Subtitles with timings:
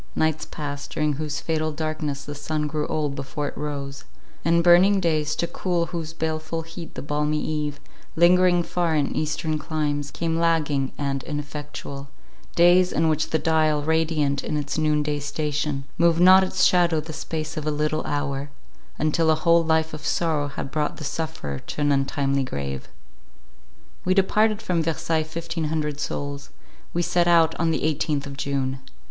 [0.15, 4.03] Nights passed, during whose fatal darkness the sun grew old before it rose;
[4.43, 7.79] and burning days, to cool whose baleful heat the balmy eve,
[8.15, 12.09] lingering far in eastern climes, came lagging and ineffectual;
[12.55, 16.99] days, in which the dial, radiant in its noon day station, moved not its shadow
[16.99, 18.49] the space of a little hour,
[18.97, 22.87] until a whole life of sorrow had brought the sufferer to an untimely grave.
[24.03, 26.49] We departed from Versailles fifteen hundred souls.
[26.91, 28.79] We set out on the eighteenth of June.